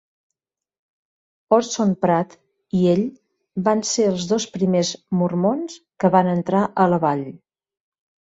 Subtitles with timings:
[1.57, 2.33] Orson Pratt
[2.77, 3.03] i ell
[3.67, 7.25] van ser els dos primers mormons que van entrar a la vall.